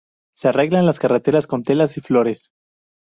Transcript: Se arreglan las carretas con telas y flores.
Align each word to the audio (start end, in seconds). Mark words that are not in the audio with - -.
Se 0.35 0.47
arreglan 0.47 0.87
las 0.87 0.97
carretas 0.97 1.45
con 1.45 1.61
telas 1.61 1.95
y 1.95 2.01
flores. 2.01 2.49